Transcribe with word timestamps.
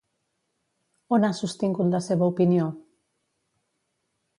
On 1.19 1.29
ha 1.29 1.31
sostingut 1.41 1.95
la 1.95 2.03
seva 2.09 2.33
opinió? 2.35 2.69